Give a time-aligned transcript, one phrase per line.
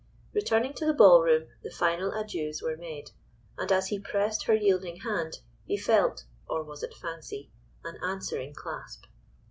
[0.33, 3.11] Returning to the ballroom, the final adieus were made,
[3.55, 7.51] and as he pressed her yielding hand he felt (or was it fancy?)
[7.83, 9.03] an answering clasp.